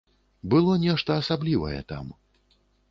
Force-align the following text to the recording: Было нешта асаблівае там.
Было 0.53 0.79
нешта 0.85 1.19
асаблівае 1.21 1.79
там. 1.95 2.05